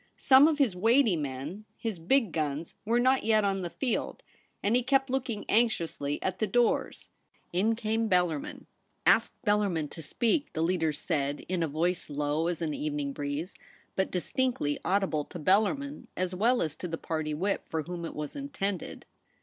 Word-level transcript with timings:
Some 0.17 0.47
of 0.47 0.57
his 0.57 0.75
weighty 0.75 1.15
men, 1.15 1.65
his 1.77 1.99
big 1.99 2.31
guns, 2.31 2.73
were 2.85 2.99
not 2.99 3.23
yet 3.23 3.43
on 3.45 3.61
the 3.61 3.69
field, 3.69 4.23
and 4.63 4.75
he 4.75 4.81
kept 4.81 5.11
looking 5.11 5.45
anxiously 5.47 6.19
at 6.23 6.39
the 6.39 6.47
doors. 6.47 7.11
In 7.53 7.75
came 7.75 8.09
Bellarmin. 8.09 8.65
'Ask 9.05 9.35
Bellarmin 9.45 9.89
to 9.91 10.01
speak,' 10.01 10.53
the 10.53 10.63
leader 10.63 10.91
said, 10.91 11.41
in 11.47 11.61
a 11.61 11.67
voice 11.67 12.09
low 12.09 12.47
as 12.47 12.63
an 12.63 12.73
evening 12.73 13.13
breeze, 13.13 13.53
but 13.95 14.09
distinctly 14.09 14.79
audible 14.83 15.23
to 15.25 15.37
Bellarmin 15.37 16.07
as 16.17 16.33
well 16.33 16.63
as 16.63 16.75
to 16.77 16.87
the 16.87 16.97
party 16.97 17.35
whip, 17.35 17.69
for 17.69 17.83
whom 17.83 18.03
it 18.03 18.15
was 18.15 18.35
intended. 18.35 19.05